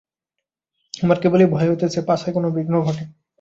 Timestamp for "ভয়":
1.51-1.67